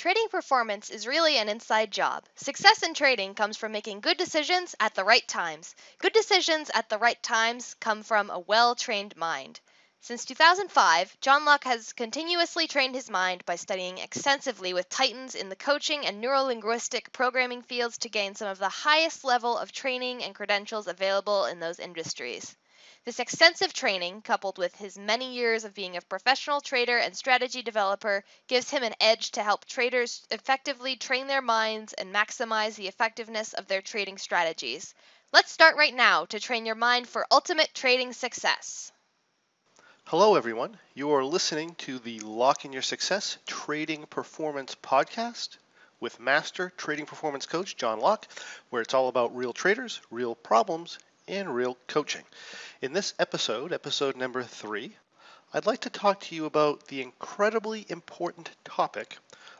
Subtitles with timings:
[0.00, 2.24] Trading performance is really an inside job.
[2.34, 5.74] Success in trading comes from making good decisions at the right times.
[5.98, 9.60] Good decisions at the right times come from a well trained mind.
[10.00, 15.50] Since 2005, John Locke has continuously trained his mind by studying extensively with titans in
[15.50, 20.24] the coaching and neurolinguistic programming fields to gain some of the highest level of training
[20.24, 22.56] and credentials available in those industries.
[23.06, 27.62] This extensive training, coupled with his many years of being a professional trader and strategy
[27.62, 32.88] developer, gives him an edge to help traders effectively train their minds and maximize the
[32.88, 34.94] effectiveness of their trading strategies.
[35.32, 38.92] Let's start right now to train your mind for ultimate trading success.
[40.04, 40.78] Hello, everyone.
[40.92, 45.56] You are listening to the Locke in Your Success Trading Performance Podcast
[46.00, 48.28] with Master Trading Performance Coach John Locke,
[48.68, 50.98] where it's all about real traders, real problems,
[51.30, 52.24] and real coaching.
[52.82, 54.96] In this episode, episode number three,
[55.54, 59.16] I'd like to talk to you about the incredibly important topic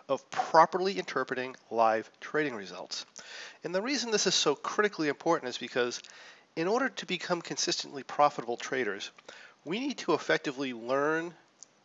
[0.09, 3.07] of properly interpreting live trading results.
[3.63, 6.03] And the reason this is so critically important is because
[6.57, 9.13] in order to become consistently profitable traders,
[9.65, 11.33] we need to effectively learn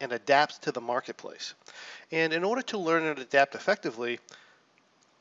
[0.01, 1.53] and adapt to the marketplace.
[2.11, 4.19] And in order to learn and adapt effectively,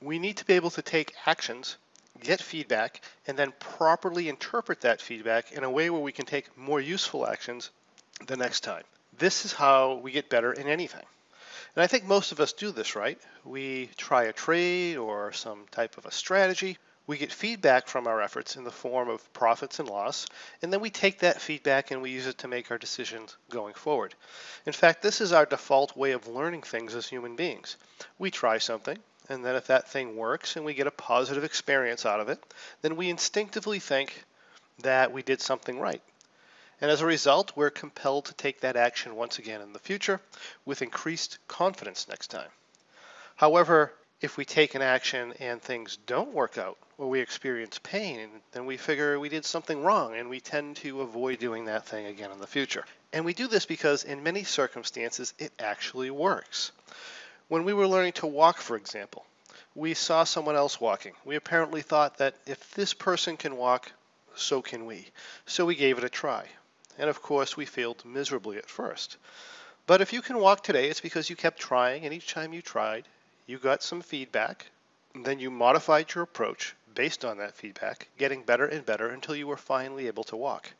[0.00, 1.77] we need to be able to take actions
[2.20, 6.56] get feedback, and then properly interpret that feedback in a way where we can take
[6.56, 7.70] more useful actions
[8.26, 8.84] the next time.
[9.18, 11.04] This is how we get better in anything.
[11.76, 13.18] And I think most of us do this, right?
[13.44, 16.78] We try a trade or some type of a strategy.
[17.06, 20.26] We get feedback from our efforts in the form of profits and loss,
[20.62, 23.74] and then we take that feedback and we use it to make our decisions going
[23.74, 24.14] forward.
[24.64, 27.76] In fact, this is our default way of learning things as human beings.
[28.18, 28.98] We try something,
[29.28, 32.39] and then if that thing works and we get a positive experience out of it,
[32.83, 34.25] then we instinctively think
[34.81, 36.03] that we did something right.
[36.81, 40.20] And as a result, we're compelled to take that action once again in the future
[40.64, 42.50] with increased confidence next time.
[43.36, 48.28] However, if we take an action and things don't work out, or we experience pain,
[48.53, 52.06] then we figure we did something wrong and we tend to avoid doing that thing
[52.06, 52.84] again in the future.
[53.12, 56.72] And we do this because in many circumstances it actually works.
[57.49, 59.27] When we were learning to walk, for example,
[59.75, 61.12] we saw someone else walking.
[61.25, 63.93] We apparently thought that if this person can walk,
[64.34, 65.09] so can we.
[65.47, 66.47] So we gave it a try.
[66.99, 69.16] And of course, we failed miserably at first.
[69.87, 72.62] But if you can walk today, it's because you kept trying, and each time you
[72.62, 73.04] tried,
[73.47, 74.66] you got some feedback,
[75.15, 79.47] then you modified your approach based on that feedback, getting better and better until you
[79.47, 80.71] were finally able to walk.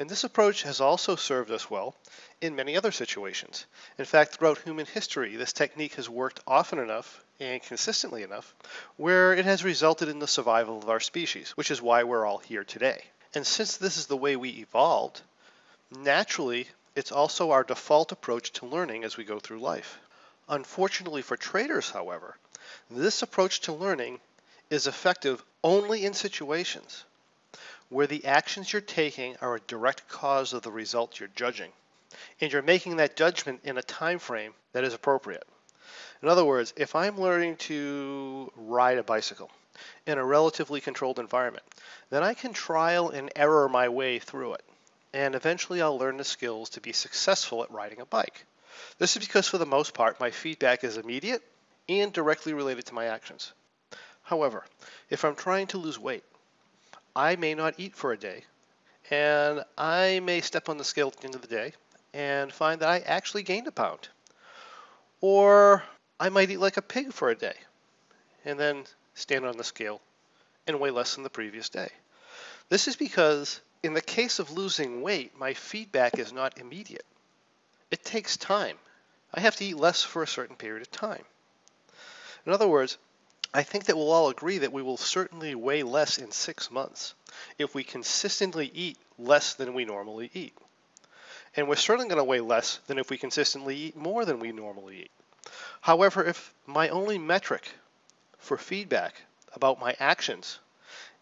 [0.00, 1.96] And this approach has also served us well
[2.40, 3.66] in many other situations.
[3.98, 8.54] In fact, throughout human history, this technique has worked often enough and consistently enough
[8.96, 12.38] where it has resulted in the survival of our species, which is why we're all
[12.38, 13.02] here today.
[13.34, 15.20] And since this is the way we evolved,
[15.90, 19.98] naturally, it's also our default approach to learning as we go through life.
[20.48, 22.36] Unfortunately for traders, however,
[22.88, 24.20] this approach to learning
[24.70, 27.04] is effective only in situations
[27.88, 31.70] where the actions you're taking are a direct cause of the result you're judging,
[32.40, 35.46] and you're making that judgment in a time frame that is appropriate.
[36.22, 39.50] In other words, if I'm learning to ride a bicycle
[40.06, 41.64] in a relatively controlled environment,
[42.10, 44.64] then I can trial and error my way through it,
[45.14, 48.44] and eventually I'll learn the skills to be successful at riding a bike.
[48.98, 51.42] This is because, for the most part, my feedback is immediate
[51.88, 53.52] and directly related to my actions.
[54.22, 54.64] However,
[55.08, 56.24] if I'm trying to lose weight,
[57.18, 58.44] I may not eat for a day,
[59.10, 61.72] and I may step on the scale at the end of the day
[62.14, 64.08] and find that I actually gained a pound.
[65.20, 65.82] Or
[66.20, 67.56] I might eat like a pig for a day
[68.44, 68.84] and then
[69.14, 70.00] stand on the scale
[70.68, 71.90] and weigh less than the previous day.
[72.68, 77.06] This is because in the case of losing weight, my feedback is not immediate.
[77.90, 78.78] It takes time.
[79.34, 81.24] I have to eat less for a certain period of time.
[82.46, 82.96] In other words,
[83.54, 87.14] I think that we'll all agree that we will certainly weigh less in six months
[87.58, 90.52] if we consistently eat less than we normally eat.
[91.56, 94.52] And we're certainly going to weigh less than if we consistently eat more than we
[94.52, 95.10] normally eat.
[95.80, 97.72] However, if my only metric
[98.38, 99.22] for feedback
[99.54, 100.58] about my actions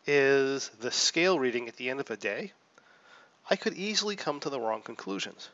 [0.04, 2.52] is the scale reading at the end of a day,
[3.48, 5.48] I could easily come to the wrong conclusions.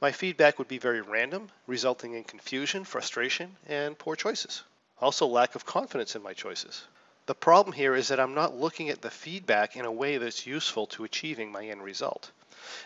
[0.00, 4.64] My feedback would be very random, resulting in confusion, frustration, and poor choices
[5.00, 6.84] also lack of confidence in my choices.
[7.26, 10.46] The problem here is that I'm not looking at the feedback in a way that's
[10.46, 12.30] useful to achieving my end result.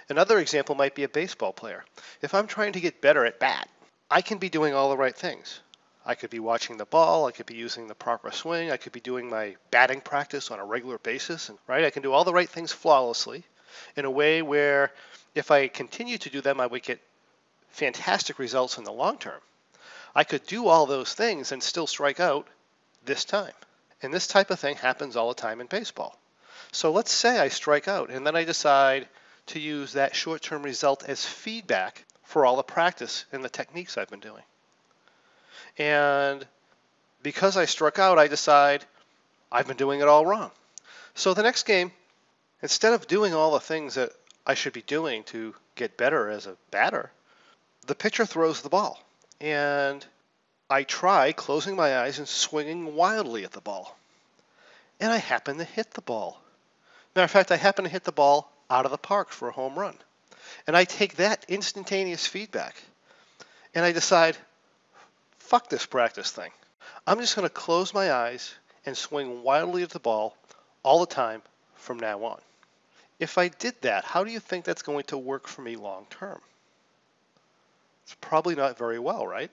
[0.09, 1.85] Another example might be a baseball player.
[2.23, 3.69] If I'm trying to get better at bat,
[4.11, 5.61] I can be doing all the right things.
[6.05, 8.93] I could be watching the ball, I could be using the proper swing, I could
[8.93, 12.25] be doing my batting practice on a regular basis, and right, I can do all
[12.25, 13.45] the right things flawlessly
[13.97, 14.93] in a way where
[15.35, 17.01] if I continue to do them, I would get
[17.69, 19.41] fantastic results in the long term.
[20.15, 22.47] I could do all those things and still strike out
[23.05, 23.53] this time.
[24.03, 26.19] And this type of thing happens all the time in baseball.
[26.73, 29.09] So let's say I strike out and then I decide
[29.47, 33.99] to use that short term result as feedback for all the practice and the techniques
[33.99, 34.43] I've been doing.
[35.79, 36.47] And
[37.23, 38.85] because I struck out, I decide
[39.51, 40.51] I've been doing it all wrong.
[41.15, 41.93] So the next game,
[42.63, 44.13] instead of doing all the things that
[44.47, 47.11] I should be doing to get better as a batter,
[47.87, 49.03] the pitcher throws the ball.
[49.41, 50.05] And
[50.69, 53.97] I try closing my eyes and swinging wildly at the ball.
[55.01, 56.41] And I happen to hit the ball.
[57.15, 59.53] Matter of fact, I happen to hit the ball out of the park for a
[59.53, 59.97] home run.
[60.67, 62.77] And I take that instantaneous feedback
[63.75, 64.37] and I decide,
[65.39, 66.51] fuck this practice thing.
[67.07, 68.55] I'm just going to close my eyes
[68.87, 70.37] and swing wildly at the ball
[70.83, 71.43] all the time
[71.75, 72.41] from now on.
[73.19, 76.07] If I did that, how do you think that's going to work for me long
[76.11, 76.41] term?
[78.11, 79.53] It's probably not very well, right?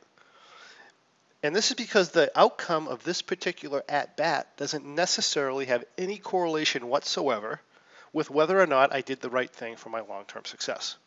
[1.44, 6.18] And this is because the outcome of this particular at bat doesn't necessarily have any
[6.18, 7.62] correlation whatsoever
[8.13, 10.98] with whether or not I did the right thing for my long term success.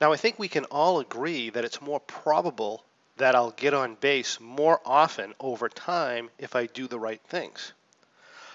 [0.00, 2.84] Now, I think we can all agree that it's more probable
[3.16, 7.72] that I'll get on base more often over time if I do the right things.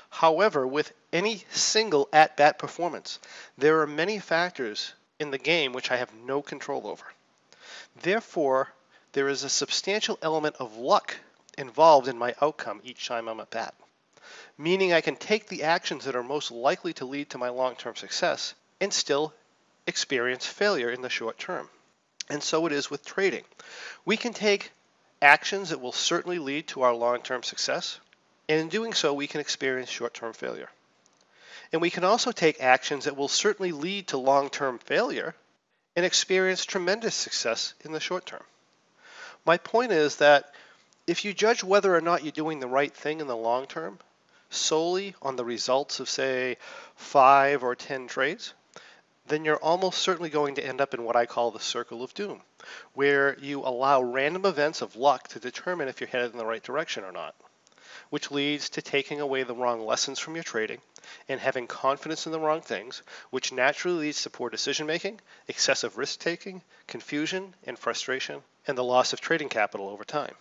[0.09, 3.19] However, with any single at bat performance,
[3.57, 7.03] there are many factors in the game which I have no control over.
[7.95, 8.74] Therefore,
[9.13, 11.16] there is a substantial element of luck
[11.57, 13.75] involved in my outcome each time I'm at bat,
[14.57, 17.75] meaning I can take the actions that are most likely to lead to my long
[17.75, 19.33] term success and still
[19.88, 21.69] experience failure in the short term.
[22.30, 23.44] And so it is with trading.
[24.06, 24.71] We can take
[25.21, 28.00] actions that will certainly lead to our long term success,
[28.48, 30.69] and in doing so, we can experience short term failure.
[31.71, 35.36] And we can also take actions that will certainly lead to long term failure
[36.00, 38.44] and experience tremendous success in the short term.
[39.46, 40.54] My point is that
[41.07, 44.00] if you judge whether or not you're doing the right thing in the long term
[44.50, 46.56] solely on the results of, say,
[46.96, 48.54] five or 10 trades,
[49.28, 52.13] then you're almost certainly going to end up in what I call the circle of
[52.13, 52.40] doom,
[52.94, 56.63] where you allow random events of luck to determine if you're headed in the right
[56.63, 57.36] direction or not,
[58.10, 60.81] which leads to taking away the wrong lessons from your trading
[61.28, 65.98] and having confidence in the wrong things, which naturally leads to poor decision making, excessive
[65.98, 70.36] risk taking, confusion and frustration, and the loss of trading capital over time.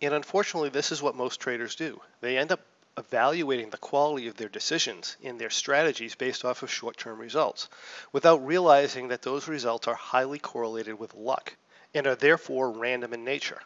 [0.00, 2.00] And unfortunately, this is what most traders do.
[2.20, 2.60] They end up
[2.96, 7.68] evaluating the quality of their decisions and their strategies based off of short term results
[8.12, 11.56] without realizing that those results are highly correlated with luck
[11.94, 13.60] and are therefore random in nature.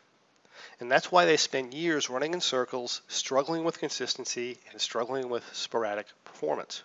[0.81, 5.45] And that's why they spend years running in circles, struggling with consistency and struggling with
[5.55, 6.83] sporadic performance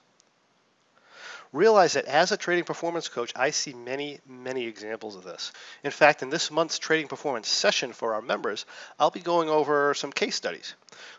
[1.54, 5.52] realize that as a trading performance coach, I see many, many examples of this.
[5.84, 8.66] In fact, in this month's trading performance session for our members,
[9.00, 10.76] I'll be going over some case studies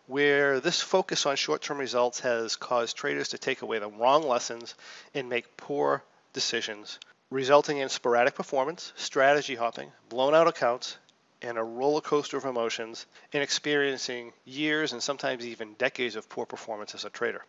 [0.07, 4.23] where this focus on short term results has caused traders to take away the wrong
[4.23, 4.75] lessons
[5.15, 6.03] and make poor
[6.33, 6.99] decisions,
[7.31, 10.97] resulting in sporadic performance, strategy hopping, blown out accounts,
[11.43, 16.47] and a roller coaster of emotions and experiencing years and sometimes even decades of poor
[16.47, 17.45] performance as a trader.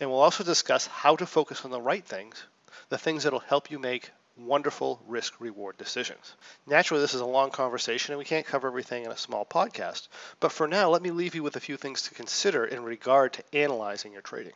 [0.00, 2.42] And we'll also discuss how to focus on the right things,
[2.88, 6.34] the things that'll help you make wonderful risk reward decisions.
[6.66, 10.08] Naturally, this is a long conversation and we can't cover everything in a small podcast,
[10.40, 13.32] but for now, let me leave you with a few things to consider in regard
[13.34, 14.54] to analyzing your trading.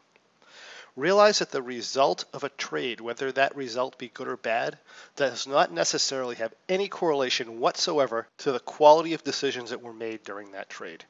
[0.98, 4.76] Realize that the result of a trade, whether that result be good or bad,
[5.14, 10.24] does not necessarily have any correlation whatsoever to the quality of decisions that were made
[10.24, 11.04] during that trade.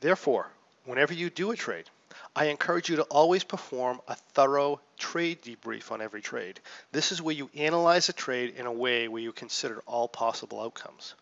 [0.00, 0.48] Therefore,
[0.84, 1.88] whenever you do a trade,
[2.36, 6.60] I encourage you to always perform a thorough trade debrief on every trade.
[6.92, 10.60] This is where you analyze a trade in a way where you consider all possible
[10.60, 11.14] outcomes.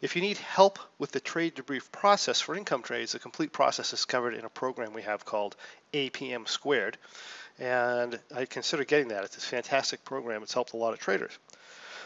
[0.00, 3.92] If you need help with the trade debrief process for income trades, the complete process
[3.92, 5.56] is covered in a program we have called
[5.94, 6.98] APM Squared.
[7.58, 9.24] And I consider getting that.
[9.24, 10.42] It's a fantastic program.
[10.42, 11.32] It's helped a lot of traders.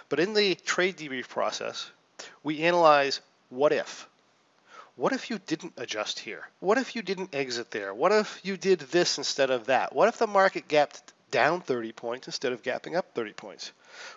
[0.09, 1.91] But in the trade debrief process,
[2.43, 4.07] we analyze what if.
[4.97, 6.49] What if you didn't adjust here?
[6.61, 7.95] What if you didn't exit there?
[7.95, 9.95] What if you did this instead of that?
[9.95, 13.73] What if the market gapped down 30 points instead of gapping up 30 points?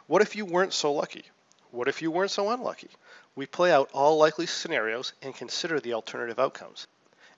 [0.08, 1.24] What if you weren't so lucky?
[1.72, 2.90] What if you weren't so unlucky?
[3.36, 6.88] We play out all likely scenarios and consider the alternative outcomes.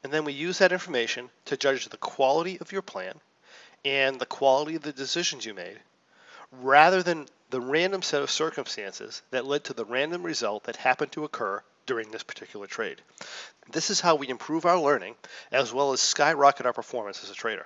[0.04, 3.20] And then we use that information to judge the quality of your plan
[3.86, 5.80] and the quality of the decisions you made,
[6.52, 11.12] rather than the random set of circumstances that led to the random result that happened
[11.14, 13.02] to occur during this particular trade.
[13.72, 15.16] This is how we improve our learning
[15.52, 17.66] as well as skyrocket our performance as a trader.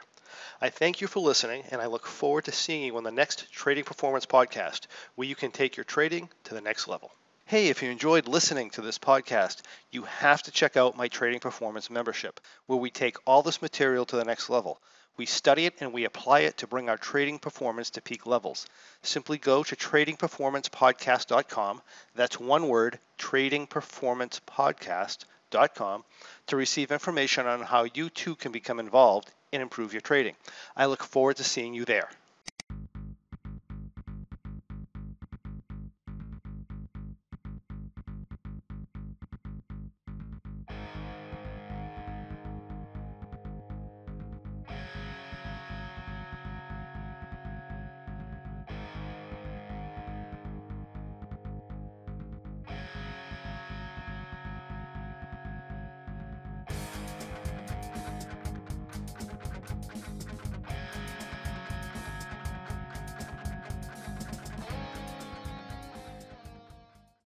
[0.60, 3.52] I thank you for listening, and I look forward to seeing you on the next
[3.52, 7.12] Trading Performance Podcast, where you can take your trading to the next level.
[7.50, 11.40] Hey, if you enjoyed listening to this podcast, you have to check out my Trading
[11.40, 14.82] Performance membership, where we take all this material to the next level.
[15.16, 18.68] We study it and we apply it to bring our trading performance to peak levels.
[19.02, 21.82] Simply go to tradingperformancepodcast.com.
[22.16, 26.04] That's one word, tradingperformancepodcast.com,
[26.48, 30.36] to receive information on how you too can become involved and improve your trading.
[30.76, 32.10] I look forward to seeing you there.